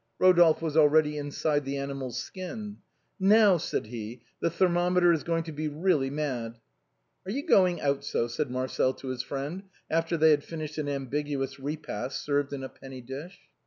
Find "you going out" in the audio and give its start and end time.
7.31-8.03